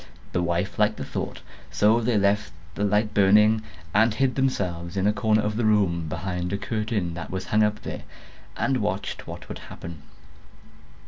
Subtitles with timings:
[0.31, 3.61] The wife liked the thought; so they left a light burning,
[3.93, 7.61] and hid themselves in a corner of the room, behind a curtain that was hung
[7.61, 8.01] up there,
[8.57, 10.01] and watched what would happen.